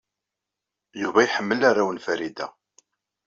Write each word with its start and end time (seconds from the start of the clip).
Yuba 1.01 1.25
yeḥmmel 1.25 1.61
arraw 1.69 1.89
n 1.91 2.01
Farida. 2.05 2.47